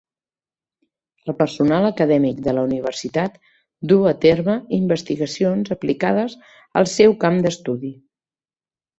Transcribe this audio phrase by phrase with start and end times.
[1.31, 3.35] El personal acadèmic de la universitat
[3.91, 6.37] du a terme investigacions aplicades
[6.81, 7.93] al seu camp d'estudi.